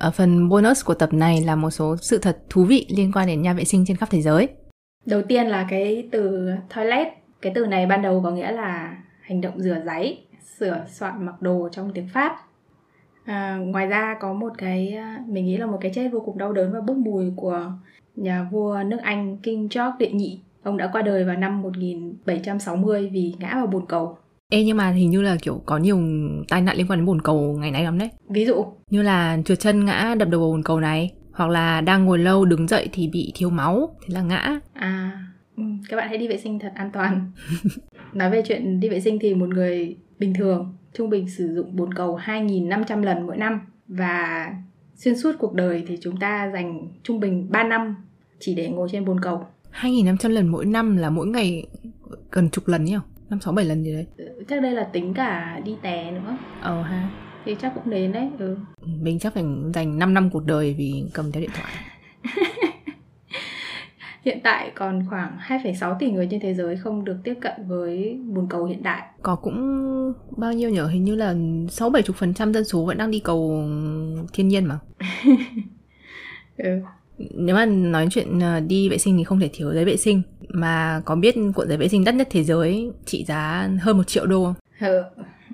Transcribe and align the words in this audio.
Ở 0.00 0.10
phần 0.10 0.48
bonus 0.48 0.84
của 0.84 0.94
tập 0.94 1.12
này 1.12 1.40
là 1.40 1.56
một 1.56 1.70
số 1.70 1.96
sự 1.96 2.18
thật 2.18 2.38
thú 2.50 2.64
vị 2.64 2.86
liên 2.90 3.12
quan 3.12 3.26
đến 3.26 3.42
nhà 3.42 3.52
vệ 3.52 3.64
sinh 3.64 3.84
trên 3.86 3.96
khắp 3.96 4.08
thế 4.10 4.22
giới. 4.22 4.48
Đầu 5.06 5.22
tiên 5.22 5.46
là 5.46 5.66
cái 5.70 6.08
từ 6.12 6.50
toilet. 6.74 7.08
Cái 7.42 7.52
từ 7.54 7.66
này 7.66 7.86
ban 7.86 8.02
đầu 8.02 8.20
có 8.24 8.30
nghĩa 8.30 8.52
là 8.52 8.96
hành 9.20 9.40
động 9.40 9.60
rửa 9.60 9.82
giấy, 9.86 10.26
sửa 10.58 10.84
soạn 10.88 11.26
mặc 11.26 11.42
đồ 11.42 11.68
trong 11.72 11.92
tiếng 11.92 12.08
Pháp. 12.08 12.36
À, 13.24 13.56
ngoài 13.56 13.86
ra 13.86 14.16
có 14.20 14.32
một 14.32 14.52
cái 14.58 14.92
à, 14.92 15.18
mình 15.26 15.46
nghĩ 15.46 15.56
là 15.56 15.66
một 15.66 15.78
cái 15.80 15.92
chết 15.94 16.08
vô 16.12 16.20
cùng 16.20 16.38
đau 16.38 16.52
đớn 16.52 16.72
và 16.72 16.80
bốc 16.80 16.96
mùi 16.96 17.32
của 17.36 17.72
nhà 18.16 18.48
vua 18.50 18.82
nước 18.86 18.98
Anh 19.02 19.36
King 19.36 19.68
George 19.74 19.96
đệ 19.98 20.10
nhị. 20.10 20.40
Ông 20.62 20.76
đã 20.76 20.88
qua 20.92 21.02
đời 21.02 21.24
vào 21.24 21.36
năm 21.36 21.62
1760 21.62 23.10
vì 23.12 23.34
ngã 23.38 23.54
vào 23.54 23.66
bồn 23.66 23.86
cầu. 23.86 24.18
Ê 24.50 24.64
nhưng 24.64 24.76
mà 24.76 24.90
hình 24.90 25.10
như 25.10 25.22
là 25.22 25.36
kiểu 25.42 25.62
có 25.66 25.78
nhiều 25.78 26.00
tai 26.48 26.62
nạn 26.62 26.76
liên 26.76 26.86
quan 26.86 26.98
đến 26.98 27.06
bồn 27.06 27.22
cầu 27.22 27.56
ngày 27.60 27.70
nay 27.70 27.84
lắm 27.84 27.98
đấy. 27.98 28.08
Ví 28.28 28.46
dụ? 28.46 28.64
Như 28.90 29.02
là 29.02 29.38
trượt 29.44 29.60
chân 29.60 29.84
ngã 29.84 30.14
đập 30.18 30.28
đầu 30.28 30.40
vào 30.40 30.50
bồn 30.50 30.62
cầu 30.62 30.80
này, 30.80 31.12
hoặc 31.32 31.50
là 31.50 31.80
đang 31.80 32.04
ngồi 32.04 32.18
lâu 32.18 32.44
đứng 32.44 32.68
dậy 32.68 32.88
thì 32.92 33.08
bị 33.08 33.32
thiếu 33.34 33.50
máu, 33.50 33.96
thế 34.00 34.14
là 34.14 34.22
ngã. 34.22 34.60
À, 34.72 35.24
ừ, 35.56 35.62
các 35.88 35.96
bạn 35.96 36.08
hãy 36.08 36.18
đi 36.18 36.28
vệ 36.28 36.36
sinh 36.36 36.58
thật 36.58 36.72
an 36.74 36.90
toàn. 36.92 37.30
Nói 38.12 38.30
về 38.30 38.42
chuyện 38.46 38.80
đi 38.80 38.88
vệ 38.88 39.00
sinh 39.00 39.18
thì 39.20 39.34
một 39.34 39.48
người 39.48 39.96
bình 40.18 40.34
thường 40.34 40.74
trung 40.94 41.10
bình 41.10 41.28
sử 41.28 41.54
dụng 41.54 41.76
bồn 41.76 41.94
cầu 41.94 42.18
2.500 42.24 43.02
lần 43.02 43.26
mỗi 43.26 43.36
năm 43.36 43.60
và 43.88 44.46
xuyên 44.96 45.16
suốt 45.16 45.32
cuộc 45.38 45.54
đời 45.54 45.84
thì 45.88 45.98
chúng 46.00 46.16
ta 46.16 46.50
dành 46.52 46.88
trung 47.02 47.20
bình 47.20 47.46
3 47.50 47.62
năm 47.62 47.94
chỉ 48.40 48.54
để 48.54 48.68
ngồi 48.68 48.88
trên 48.92 49.04
bồn 49.04 49.20
cầu. 49.20 49.46
2.500 49.72 50.28
lần 50.28 50.48
mỗi 50.48 50.66
năm 50.66 50.96
là 50.96 51.10
mỗi 51.10 51.26
ngày 51.26 51.66
gần 52.30 52.50
chục 52.50 52.68
lần 52.68 52.84
nhỉ? 52.84 52.96
năm 53.30 53.40
sáu 53.40 53.52
bảy 53.52 53.64
lần 53.64 53.84
gì 53.84 53.92
đấy 53.92 54.06
ừ, 54.16 54.24
chắc 54.48 54.62
đây 54.62 54.72
là 54.72 54.84
tính 54.84 55.14
cả 55.14 55.60
đi 55.64 55.76
té 55.82 56.10
nữa 56.10 56.36
ờ 56.60 56.82
ha 56.82 57.10
thì 57.44 57.56
chắc 57.62 57.72
cũng 57.74 57.90
đến 57.90 58.12
đấy 58.12 58.30
ừ. 58.38 58.56
mình 59.00 59.18
chắc 59.18 59.34
phải 59.34 59.44
dành 59.74 59.98
5 59.98 60.14
năm 60.14 60.30
cuộc 60.30 60.44
đời 60.46 60.74
vì 60.78 61.04
cầm 61.14 61.32
theo 61.32 61.40
điện 61.40 61.50
thoại 61.54 61.72
Hiện 64.24 64.40
tại 64.44 64.72
còn 64.74 65.06
khoảng 65.10 65.38
2,6 65.38 65.98
tỷ 65.98 66.10
người 66.10 66.28
trên 66.30 66.40
thế 66.40 66.54
giới 66.54 66.76
không 66.76 67.04
được 67.04 67.16
tiếp 67.24 67.34
cận 67.40 67.52
với 67.68 68.18
bồn 68.34 68.46
cầu 68.50 68.64
hiện 68.64 68.82
đại. 68.82 69.02
Có 69.22 69.36
cũng 69.36 70.14
bao 70.36 70.52
nhiêu 70.52 70.70
nhở? 70.70 70.86
Hình 70.86 71.04
như 71.04 71.14
là 71.14 71.32
6-70% 71.34 72.52
dân 72.52 72.64
số 72.64 72.84
vẫn 72.84 72.98
đang 72.98 73.10
đi 73.10 73.20
cầu 73.20 73.68
thiên 74.32 74.48
nhiên 74.48 74.64
mà. 74.64 74.78
ừ 76.56 76.80
nếu 77.34 77.56
mà 77.56 77.66
nói 77.66 78.08
chuyện 78.10 78.40
ờ, 78.40 78.60
đi 78.60 78.88
vệ 78.88 78.98
sinh 78.98 79.16
thì 79.18 79.24
không 79.24 79.40
thể 79.40 79.50
thiếu 79.52 79.74
giấy 79.74 79.84
vệ 79.84 79.96
sinh 79.96 80.22
mà 80.54 81.02
có 81.04 81.16
biết 81.16 81.34
cuộn 81.54 81.68
giấy 81.68 81.76
vệ 81.76 81.88
sinh 81.88 82.04
đắt 82.04 82.14
nhất 82.14 82.28
thế 82.30 82.44
giới 82.44 82.90
trị 83.04 83.24
giá 83.24 83.68
hơn 83.80 83.96
một 83.96 84.08
triệu 84.08 84.26
đô 84.26 84.44
không? 84.44 84.54
Ừ, 84.80 85.02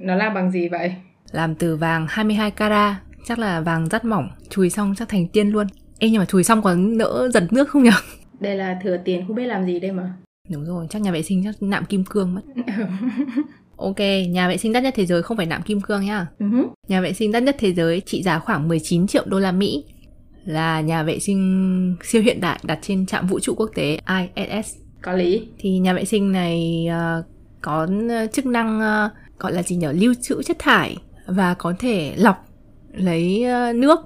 nó 0.01 0.15
làm 0.15 0.35
bằng 0.35 0.51
gì 0.51 0.69
vậy? 0.69 0.95
Làm 1.33 1.55
từ 1.55 1.77
vàng 1.77 2.07
22 2.09 2.51
carat, 2.51 2.97
chắc 3.27 3.39
là 3.39 3.61
vàng 3.61 3.89
rất 3.89 4.05
mỏng, 4.05 4.29
chùi 4.49 4.71
xong 4.71 4.95
chắc 4.97 5.09
thành 5.09 5.29
tiên 5.29 5.51
luôn. 5.51 5.67
Ê 5.99 6.09
nhưng 6.09 6.19
mà 6.19 6.25
chùi 6.25 6.45
xong 6.45 6.63
có 6.63 6.75
nỡ 6.75 7.29
giật 7.35 7.53
nước 7.53 7.69
không 7.69 7.83
nhỉ? 7.83 7.91
Đây 8.41 8.57
là 8.57 8.79
thừa 8.83 8.97
tiền 9.05 9.27
không 9.27 9.37
biết 9.37 9.47
làm 9.47 9.67
gì 9.67 9.81
đây 9.81 9.93
mà. 9.93 10.13
Đúng 10.51 10.65
rồi, 10.65 10.87
chắc 10.91 11.03
nhà 11.03 11.13
vệ 11.13 11.23
sinh 11.23 11.45
chắc 11.45 11.63
nạm 11.63 11.85
kim 11.85 12.05
cương 12.05 12.35
mất. 12.35 12.43
Ok, 13.77 13.99
nhà 14.29 14.49
vệ 14.49 14.57
sinh 14.57 14.73
đắt 14.73 14.83
nhất 14.83 14.95
thế 14.97 15.07
giới 15.07 15.23
không 15.23 15.37
phải 15.37 15.47
nạm 15.47 15.63
kim 15.63 15.81
cương 15.81 16.05
nhá. 16.05 16.27
Uh-huh. 16.39 16.67
Nhà 16.89 17.01
vệ 17.01 17.13
sinh 17.13 17.33
đắt 17.33 17.43
nhất 17.43 17.57
thế 17.59 17.73
giới 17.73 18.01
trị 18.01 18.23
giá 18.23 18.39
khoảng 18.39 18.69
19 18.69 19.07
triệu 19.07 19.25
đô 19.27 19.39
la 19.39 19.53
Mỹ 19.53 19.85
là 20.45 20.81
nhà 20.81 21.03
vệ 21.03 21.19
sinh 21.19 21.97
siêu 22.05 22.23
hiện 22.23 22.41
đại 22.41 22.59
đặt 22.63 22.79
trên 22.83 23.07
trạm 23.07 23.27
vũ 23.27 23.41
trụ 23.41 23.55
quốc 23.57 23.71
tế 23.75 23.99
ISS. 24.37 24.86
Có 25.07 25.13
lý. 25.13 25.49
Thì 25.59 25.79
nhà 25.79 25.95
vệ 25.95 26.05
sinh 26.05 26.33
này 26.33 26.87
uh, 26.89 27.25
có 27.61 27.89
chức 28.33 28.47
năng 28.47 28.79
uh, 28.79 29.13
gọi 29.39 29.53
là 29.53 29.63
gì 29.63 29.77
nhỉ? 29.77 29.87
Lưu 29.93 30.15
trữ 30.23 30.43
chất 30.43 30.59
thải 30.59 30.97
và 31.27 31.55
có 31.55 31.75
thể 31.79 32.15
lọc 32.17 32.37
lấy 32.93 33.45
uh, 33.71 33.77
nước. 33.77 34.01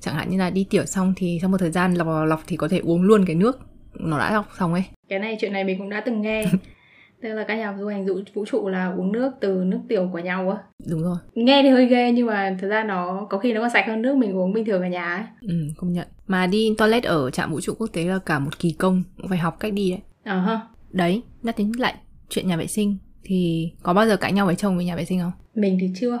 Chẳng 0.00 0.14
hạn 0.14 0.30
như 0.30 0.38
là 0.38 0.50
đi 0.50 0.66
tiểu 0.70 0.84
xong 0.84 1.12
thì 1.16 1.38
sau 1.40 1.50
một 1.50 1.56
thời 1.58 1.70
gian 1.70 1.94
lọc 1.94 2.06
lọc 2.26 2.40
thì 2.46 2.56
có 2.56 2.68
thể 2.68 2.78
uống 2.78 3.02
luôn 3.02 3.24
cái 3.26 3.36
nước 3.36 3.58
nó 3.94 4.18
đã 4.18 4.32
lọc 4.32 4.46
xong 4.58 4.72
ấy. 4.72 4.82
Cái 5.08 5.18
này 5.18 5.36
chuyện 5.40 5.52
này 5.52 5.64
mình 5.64 5.78
cũng 5.78 5.90
đã 5.90 6.02
từng 6.06 6.22
nghe. 6.22 6.44
Tức 7.22 7.28
là 7.28 7.44
các 7.48 7.54
nhà 7.54 7.74
du 7.78 7.86
hành 7.86 8.06
vũ 8.34 8.44
trụ 8.46 8.68
là 8.68 8.92
uống 8.96 9.12
nước 9.12 9.32
từ 9.40 9.62
nước 9.64 9.78
tiểu 9.88 10.08
của 10.12 10.18
nhau 10.18 10.50
á. 10.50 10.56
Đúng 10.90 11.02
rồi. 11.02 11.16
Nghe 11.34 11.62
thì 11.62 11.68
hơi 11.68 11.86
ghê 11.86 12.12
nhưng 12.12 12.26
mà 12.26 12.56
thực 12.60 12.68
ra 12.68 12.84
nó 12.84 13.26
có 13.30 13.38
khi 13.38 13.52
nó 13.52 13.60
còn 13.60 13.70
sạch 13.70 13.84
hơn 13.86 14.02
nước 14.02 14.16
mình 14.16 14.36
uống 14.36 14.52
bình 14.52 14.64
thường 14.64 14.82
ở 14.82 14.88
nhà 14.88 15.16
ấy. 15.16 15.24
Ừ, 15.40 15.54
công 15.76 15.92
nhận. 15.92 16.06
Mà 16.26 16.46
đi 16.46 16.74
toilet 16.78 17.04
ở 17.04 17.30
trạm 17.30 17.50
vũ 17.50 17.60
trụ 17.60 17.74
quốc 17.78 17.86
tế 17.92 18.04
là 18.04 18.18
cả 18.26 18.38
một 18.38 18.58
kỳ 18.58 18.72
công, 18.72 19.02
cũng 19.16 19.28
phải 19.28 19.38
học 19.38 19.56
cách 19.60 19.72
đi 19.72 19.90
đấy. 19.90 20.00
Ờ 20.28 20.38
uh 20.38 20.44
ha. 20.44 20.60
Đấy, 20.90 21.22
nhắc 21.42 21.54
đến 21.58 21.72
lại 21.78 21.94
chuyện 22.28 22.48
nhà 22.48 22.56
vệ 22.56 22.66
sinh 22.66 22.96
thì 23.24 23.70
có 23.82 23.94
bao 23.94 24.06
giờ 24.06 24.16
cãi 24.16 24.32
nhau 24.32 24.46
với 24.46 24.54
chồng 24.54 24.78
về 24.78 24.84
nhà 24.84 24.96
vệ 24.96 25.04
sinh 25.04 25.20
không? 25.20 25.32
Mình 25.54 25.78
thì 25.80 25.90
chưa. 26.00 26.20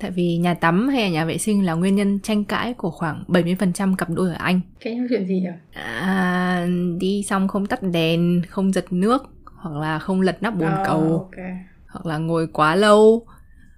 Tại 0.00 0.10
vì 0.10 0.36
nhà 0.36 0.54
tắm 0.54 0.88
hay 0.88 1.02
là 1.02 1.08
nhà 1.08 1.24
vệ 1.24 1.38
sinh 1.38 1.66
là 1.66 1.74
nguyên 1.74 1.96
nhân 1.96 2.20
tranh 2.20 2.44
cãi 2.44 2.74
của 2.74 2.90
khoảng 2.90 3.24
70% 3.28 3.96
cặp 3.96 4.10
đôi 4.10 4.28
ở 4.28 4.34
Anh. 4.38 4.60
Cái 4.80 4.94
nhau 4.94 5.06
chuyện 5.10 5.26
gì 5.26 5.44
à? 5.44 5.56
à? 5.82 6.68
Đi 6.98 7.22
xong 7.22 7.48
không 7.48 7.66
tắt 7.66 7.82
đèn, 7.82 8.42
không 8.48 8.72
giật 8.72 8.92
nước 8.92 9.36
hoặc 9.66 9.80
là 9.80 9.98
không 9.98 10.20
lật 10.20 10.42
nắp 10.42 10.56
bồn 10.56 10.72
oh, 10.80 10.86
cầu 10.86 11.18
okay. 11.18 11.56
hoặc 11.86 12.06
là 12.06 12.18
ngồi 12.18 12.46
quá 12.46 12.74
lâu 12.74 13.26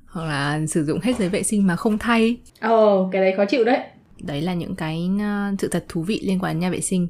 hoặc 0.06 0.24
là 0.24 0.66
sử 0.66 0.84
dụng 0.84 1.00
hết 1.02 1.16
giấy 1.18 1.28
vệ 1.28 1.42
sinh 1.42 1.66
mà 1.66 1.76
không 1.76 1.98
thay 1.98 2.36
ồ 2.60 3.04
oh, 3.04 3.12
cái 3.12 3.22
đấy 3.22 3.34
khó 3.36 3.44
chịu 3.44 3.64
đấy 3.64 3.78
đấy 4.20 4.42
là 4.42 4.54
những 4.54 4.74
cái 4.74 5.10
ờ, 5.20 5.50
sự 5.58 5.68
thật 5.68 5.84
thú 5.88 6.02
vị 6.02 6.20
liên 6.24 6.38
quan 6.38 6.54
đến 6.54 6.60
nhà 6.60 6.70
vệ 6.70 6.80
sinh 6.80 7.08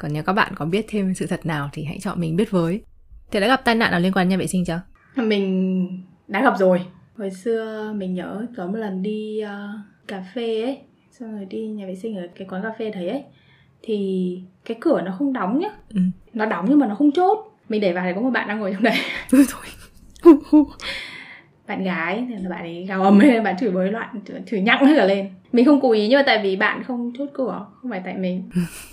còn 0.00 0.12
nếu 0.12 0.22
các 0.22 0.32
bạn 0.32 0.52
có 0.54 0.64
biết 0.64 0.86
thêm 0.88 1.14
sự 1.14 1.26
thật 1.26 1.46
nào 1.46 1.70
thì 1.72 1.84
hãy 1.84 1.98
chọn 2.00 2.20
mình 2.20 2.36
biết 2.36 2.50
với. 2.50 2.82
Thế 3.30 3.40
đã 3.40 3.46
gặp 3.46 3.64
tai 3.64 3.74
nạn 3.74 3.90
nào 3.90 4.00
liên 4.00 4.12
quan 4.12 4.24
đến 4.24 4.28
nhà 4.28 4.36
vệ 4.36 4.46
sinh 4.46 4.64
chưa? 4.64 4.80
Mình 5.16 6.02
đã 6.28 6.42
gặp 6.42 6.54
rồi. 6.58 6.80
Hồi 7.18 7.30
xưa 7.30 7.92
mình 7.96 8.14
nhớ 8.14 8.46
có 8.56 8.66
một 8.66 8.76
lần 8.76 9.02
đi 9.02 9.42
uh, 9.44 9.80
cà 10.08 10.24
phê 10.34 10.62
ấy 10.62 10.78
xong 11.10 11.36
rồi 11.36 11.44
đi 11.44 11.66
nhà 11.66 11.86
vệ 11.86 11.94
sinh 11.94 12.16
ở 12.16 12.26
cái 12.38 12.48
quán 12.50 12.62
cà 12.62 12.72
phê 12.78 12.90
đấy 12.90 13.08
ấy 13.08 13.22
thì 13.82 14.38
cái 14.64 14.76
cửa 14.80 15.00
nó 15.00 15.14
không 15.18 15.32
đóng 15.32 15.60
nhá. 15.60 15.68
Ừ. 15.94 16.00
nó 16.32 16.46
đóng 16.46 16.66
nhưng 16.68 16.78
mà 16.78 16.86
nó 16.86 16.94
không 16.94 17.12
chốt. 17.12 17.38
Mình 17.68 17.80
để 17.80 17.92
vào 17.92 18.04
thì 18.04 18.12
có 18.14 18.20
một 18.20 18.30
bạn 18.30 18.48
đang 18.48 18.60
ngồi 18.60 18.72
trong 18.72 18.82
đấy. 18.82 18.96
Thôi 19.30 20.64
bạn 21.66 21.84
gái 21.84 22.26
thì 22.28 22.34
là 22.42 22.50
bạn 22.50 22.60
ấy 22.60 22.84
gào 22.88 23.02
ầm 23.02 23.18
lên 23.18 23.44
bạn 23.44 23.56
chửi 23.60 23.70
bới 23.70 23.90
loạn 23.90 24.20
chửi 24.50 24.60
nhặng 24.60 24.86
hết 24.86 24.94
cả 24.96 25.04
lên. 25.04 25.28
Mình 25.52 25.64
không 25.64 25.80
cố 25.80 25.92
ý 25.92 26.08
nhưng 26.08 26.18
mà 26.18 26.22
tại 26.26 26.40
vì 26.42 26.56
bạn 26.56 26.82
không 26.84 27.12
chốt 27.18 27.28
cửa 27.34 27.66
không 27.80 27.90
phải 27.90 28.02
tại 28.04 28.14
mình 28.14 28.50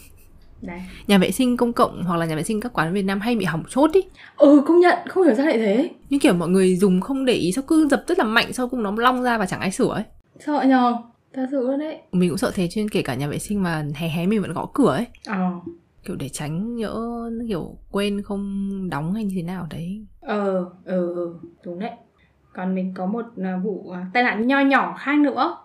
Đấy. 0.62 0.82
Nhà 1.08 1.18
vệ 1.18 1.32
sinh 1.32 1.58
công 1.58 1.74
cộng 1.74 2.04
hoặc 2.04 2.18
là 2.18 2.26
nhà 2.26 2.36
vệ 2.36 2.44
sinh 2.44 2.62
các 2.62 2.74
quán 2.74 2.94
Việt 2.94 3.02
Nam 3.04 3.20
hay 3.20 3.36
bị 3.36 3.46
hỏng 3.46 3.64
chốt 3.70 3.92
ý. 3.94 4.02
Ừ 4.38 4.64
công 4.68 4.80
nhận, 4.80 4.98
không 5.08 5.24
hiểu 5.24 5.36
sao 5.36 5.46
lại 5.46 5.58
thế. 5.58 5.90
Nhưng 6.10 6.20
kiểu 6.20 6.34
mọi 6.34 6.50
người 6.50 6.76
dùng 6.76 7.02
không 7.02 7.26
để 7.26 7.34
ý 7.34 7.52
sao 7.52 7.64
cứ 7.68 7.88
dập 7.88 8.04
rất 8.08 8.20
là 8.20 8.26
mạnh 8.26 8.54
sau 8.54 8.68
cùng 8.68 8.84
nó 8.84 8.94
long 8.98 9.24
ra 9.24 9.38
và 9.38 9.46
chẳng 9.46 9.60
ai 9.60 9.72
sửa 9.72 9.90
ấy. 9.90 10.04
Sợ 10.40 10.64
nhờ, 10.68 10.98
thật 11.34 11.48
sự 11.52 11.68
luôn 11.68 11.80
đấy. 11.80 11.98
Mình 12.12 12.30
cũng 12.30 12.38
sợ 12.38 12.52
thế 12.56 12.70
nên 12.76 12.90
kể 12.90 13.02
cả 13.02 13.16
nhà 13.16 13.28
vệ 13.28 13.40
sinh 13.40 13.64
mà 13.64 13.86
hé 13.96 14.08
hé 14.08 14.26
mình 14.26 14.42
vẫn 14.42 14.54
gõ 14.54 14.70
cửa 14.74 14.92
ấy. 14.96 15.06
Ờ. 15.26 15.52
Kiểu 16.06 16.16
để 16.16 16.30
tránh 16.30 16.76
nhỡ 16.76 16.96
kiểu 17.48 17.78
quên 17.92 18.22
không 18.22 18.90
đóng 18.90 19.14
hay 19.14 19.24
như 19.24 19.34
thế 19.36 19.44
nào 19.44 19.68
đấy. 19.70 20.06
Ờ 20.22 20.66
ờ 20.86 21.14
ừ, 21.16 21.36
đúng 21.66 21.80
đấy. 21.80 21.92
Còn 22.54 22.76
mình 22.76 22.94
có 22.96 23.06
một 23.06 23.26
à, 23.44 23.58
vụ 23.64 23.90
à, 23.90 24.06
tai 24.14 24.24
nạn 24.24 24.48
nho 24.48 24.60
nhỏ 24.60 24.98
khác 25.00 25.20
nữa 25.20 25.58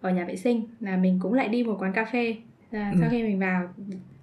ở 0.00 0.10
nhà 0.10 0.24
vệ 0.24 0.36
sinh 0.36 0.62
là 0.80 0.96
mình 0.96 1.18
cũng 1.22 1.34
lại 1.34 1.48
đi 1.48 1.64
một 1.64 1.76
quán 1.78 1.92
cà 1.92 2.04
phê. 2.12 2.36
Là 2.70 2.90
ừ. 2.90 2.96
sau 3.00 3.08
khi 3.10 3.22
mình 3.22 3.38
vào 3.38 3.68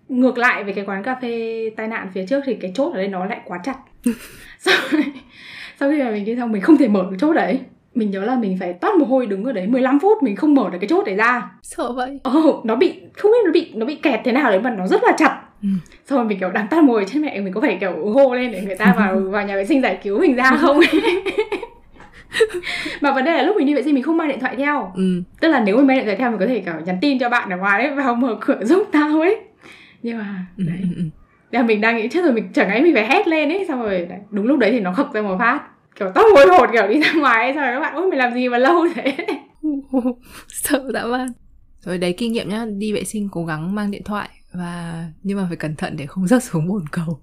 ngược 0.09 0.37
lại 0.37 0.63
với 0.63 0.73
cái 0.73 0.85
quán 0.85 1.03
cà 1.03 1.15
phê 1.21 1.69
tai 1.77 1.87
nạn 1.87 2.07
phía 2.13 2.25
trước 2.25 2.41
thì 2.45 2.55
cái 2.55 2.71
chốt 2.75 2.91
ở 2.93 2.97
đây 2.97 3.07
nó 3.07 3.25
lại 3.25 3.39
quá 3.45 3.59
chặt. 3.63 3.75
Sau, 4.59 4.73
sau 5.79 5.91
khi 5.91 6.03
mà 6.03 6.11
mình 6.11 6.25
đi 6.25 6.35
xong 6.35 6.51
mình 6.51 6.61
không 6.61 6.77
thể 6.77 6.87
mở 6.87 7.07
được 7.11 7.17
chốt 7.19 7.33
đấy. 7.33 7.59
Mình 7.95 8.11
nhớ 8.11 8.25
là 8.25 8.35
mình 8.35 8.57
phải 8.59 8.73
toát 8.73 8.95
mồ 8.95 9.05
hôi 9.05 9.25
đứng 9.25 9.43
ở 9.43 9.51
đấy 9.51 9.67
15 9.67 9.99
phút 9.99 10.23
mình 10.23 10.35
không 10.35 10.53
mở 10.53 10.69
được 10.69 10.77
cái 10.81 10.87
chốt 10.87 11.05
đấy 11.05 11.15
ra. 11.15 11.49
Sợ 11.61 11.91
vậy. 11.91 12.19
Ờ 12.23 12.31
nó 12.63 12.75
bị 12.75 12.93
không 13.13 13.31
biết 13.31 13.37
nó 13.45 13.51
bị 13.51 13.71
nó 13.75 13.85
bị 13.85 13.95
kẹt 13.95 14.19
thế 14.23 14.31
nào 14.31 14.51
đấy 14.51 14.59
mà 14.59 14.69
nó 14.69 14.87
rất 14.87 15.03
là 15.03 15.11
chặt. 15.17 15.41
Ừ. 15.61 15.69
xong 16.05 16.19
rồi 16.19 16.27
mình 16.27 16.39
kiểu 16.39 16.51
đang 16.51 16.67
tắt 16.67 16.83
mồi 16.83 17.05
trên 17.13 17.21
mẹ 17.21 17.39
mình 17.39 17.53
có 17.53 17.61
phải 17.61 17.77
kiểu 17.81 18.09
hô 18.13 18.35
lên 18.35 18.51
để 18.51 18.61
người 18.61 18.75
ta 18.75 18.93
vào 18.97 19.19
vào 19.31 19.45
nhà 19.45 19.55
vệ 19.55 19.65
sinh 19.65 19.81
giải 19.81 19.99
cứu 20.03 20.19
mình 20.19 20.35
ra 20.35 20.51
không? 20.61 20.79
Mà 23.01 23.11
vấn 23.13 23.25
đề 23.25 23.31
là 23.31 23.43
lúc 23.43 23.55
mình 23.57 23.65
đi 23.67 23.73
vệ 23.73 23.83
sinh 23.83 23.93
mình 23.93 24.03
không 24.03 24.17
mang 24.17 24.27
điện 24.27 24.39
thoại 24.39 24.55
theo. 24.55 24.91
Ừ. 24.95 25.21
tức 25.39 25.47
là 25.47 25.59
nếu 25.59 25.77
mình 25.77 25.87
mang 25.87 25.97
điện 25.97 26.05
thoại 26.05 26.17
theo 26.17 26.29
mình 26.31 26.39
có 26.39 26.45
thể 26.45 26.59
kiểu 26.59 26.73
nhắn 26.85 26.97
tin 27.01 27.19
cho 27.19 27.29
bạn 27.29 27.49
ở 27.49 27.57
ngoài 27.57 27.83
đấy 27.83 27.95
vào 27.95 28.15
mở 28.15 28.37
cửa 28.41 28.59
giúp 28.63 28.87
tao 28.91 29.21
ấy 29.21 29.39
nhưng 30.05 30.17
mà 30.17 30.45
ừ, 30.57 30.63
đấy. 30.67 30.79
ừ, 30.95 31.03
là 31.51 31.63
mình 31.63 31.81
đang 31.81 31.97
nghĩ 31.97 32.07
chết 32.11 32.23
rồi 32.23 32.33
mình 32.33 32.49
chẳng 32.53 32.69
ấy 32.69 32.81
mình 32.81 32.93
phải 32.93 33.07
hét 33.07 33.27
lên 33.27 33.49
ấy. 33.49 33.65
Xong 33.67 33.81
rồi 33.81 34.05
đấy, 34.05 34.19
đúng 34.31 34.45
lúc 34.45 34.59
đấy 34.59 34.71
thì 34.71 34.79
nó 34.79 34.93
khập 34.93 35.13
ra 35.13 35.21
một 35.21 35.35
phát. 35.39 35.67
Kiểu 35.99 36.11
tóc 36.15 36.25
hồi 36.35 36.45
hột 36.47 36.69
kiểu 36.73 36.87
đi 36.87 37.01
ra 37.01 37.13
ngoài 37.13 37.45
ấy, 37.45 37.53
xong 37.53 37.63
rồi 37.63 37.73
các 37.73 37.79
bạn 37.79 37.95
ôi 37.95 38.07
mình 38.09 38.19
làm 38.19 38.33
gì 38.33 38.49
mà 38.49 38.57
lâu 38.57 38.87
thế? 38.95 39.17
Sợ 40.47 40.91
dã 40.93 41.05
man. 41.05 41.27
Rồi 41.79 41.97
đấy 41.97 42.13
kinh 42.17 42.31
nghiệm 42.31 42.49
nhá. 42.49 42.65
Đi 42.77 42.93
vệ 42.93 43.03
sinh 43.03 43.29
cố 43.31 43.45
gắng 43.45 43.75
mang 43.75 43.91
điện 43.91 44.03
thoại 44.05 44.29
và 44.53 45.05
nhưng 45.23 45.37
mà 45.37 45.45
phải 45.47 45.57
cẩn 45.57 45.75
thận 45.75 45.95
để 45.97 46.05
không 46.05 46.27
rớt 46.27 46.43
xuống 46.43 46.67
bồn 46.67 46.85
cầu. 46.91 47.19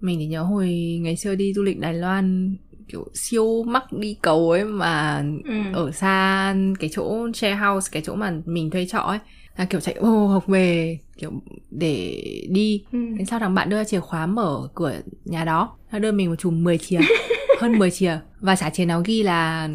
Mình 0.00 0.18
thì 0.18 0.26
nhớ 0.26 0.42
hồi 0.42 0.98
ngày 1.02 1.16
xưa 1.16 1.34
đi 1.34 1.52
du 1.52 1.62
lịch 1.62 1.78
Đài 1.78 1.94
Loan 1.94 2.56
kiểu 2.88 3.06
siêu 3.14 3.62
mắc 3.66 3.92
đi 3.92 4.16
cầu 4.22 4.50
ấy 4.50 4.64
mà 4.64 5.24
ừ. 5.44 5.54
ở 5.72 5.90
xa 5.92 6.54
cái 6.80 6.90
chỗ 6.92 7.28
share 7.34 7.54
house 7.54 7.88
cái 7.92 8.02
chỗ 8.06 8.14
mà 8.14 8.32
mình 8.46 8.70
thuê 8.70 8.86
trọ 8.86 8.98
ấy 8.98 9.18
là 9.58 9.64
kiểu 9.64 9.80
chạy 9.80 9.94
ô 9.94 10.26
học 10.26 10.46
về 10.46 10.98
kiểu 11.18 11.32
để 11.70 12.22
đi. 12.50 12.84
Ừ. 12.92 12.98
đến 13.16 13.26
sau 13.26 13.38
thằng 13.38 13.54
bạn 13.54 13.68
đưa 13.68 13.84
chìa 13.84 14.00
khóa 14.00 14.26
mở 14.26 14.68
cửa 14.74 14.92
nhà 15.24 15.44
đó 15.44 15.76
nó 15.92 15.98
đưa 15.98 16.12
mình 16.12 16.30
một 16.30 16.36
chùm 16.38 16.64
10 16.64 16.78
chìa 16.78 17.00
hơn 17.60 17.78
10 17.78 17.90
chìa. 17.90 18.18
Và 18.40 18.56
trả 18.56 18.70
tiền 18.70 18.88
nào 18.88 19.02
ghi 19.04 19.22
là 19.22 19.68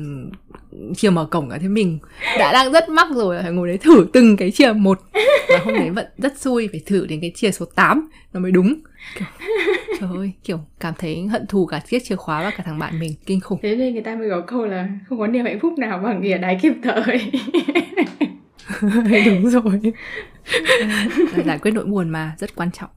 chìa 0.95 1.09
mở 1.09 1.25
cổng 1.25 1.49
cả 1.49 1.57
thế 1.61 1.67
mình 1.67 1.99
đã 2.39 2.53
đang 2.53 2.71
rất 2.71 2.89
mắc 2.89 3.07
rồi 3.15 3.41
phải 3.41 3.51
ngồi 3.51 3.67
đấy 3.67 3.77
thử 3.77 4.07
từng 4.13 4.37
cái 4.37 4.51
chìa 4.51 4.73
một. 4.73 4.99
Và 5.49 5.59
hôm 5.65 5.73
đấy 5.73 5.89
vẫn 5.89 6.05
rất 6.17 6.39
xui 6.39 6.67
phải 6.71 6.81
thử 6.85 7.05
đến 7.05 7.21
cái 7.21 7.31
chìa 7.35 7.51
số 7.51 7.65
8 7.65 8.09
nó 8.33 8.39
mới 8.39 8.51
đúng. 8.51 8.75
Kiểu, 9.15 9.27
trời 10.09 10.17
ơi 10.17 10.31
kiểu 10.43 10.59
cảm 10.79 10.93
thấy 10.97 11.27
hận 11.27 11.47
thù 11.47 11.65
cả 11.65 11.79
chiếc 11.79 12.03
chìa 12.03 12.15
khóa 12.15 12.43
và 12.43 12.51
cả 12.57 12.63
thằng 12.65 12.79
bạn 12.79 12.99
mình 12.99 13.13
kinh 13.25 13.39
khủng. 13.39 13.59
Thế 13.61 13.75
nên 13.75 13.93
người 13.93 14.03
ta 14.03 14.15
mới 14.15 14.29
có 14.29 14.41
câu 14.47 14.65
là 14.65 14.87
không 15.09 15.19
có 15.19 15.27
niềm 15.27 15.45
hạnh 15.45 15.59
phúc 15.59 15.73
nào 15.77 15.99
bằng 15.99 16.21
nghỉa 16.21 16.37
đáy 16.37 16.59
kịp 16.61 16.73
thời. 16.83 17.31
Đúng 19.25 19.49
rồi. 19.49 19.81
Giải 21.45 21.59
quyết 21.59 21.71
nỗi 21.71 21.85
buồn 21.85 22.09
mà 22.09 22.35
rất 22.37 22.55
quan 22.55 22.71
trọng 22.71 22.89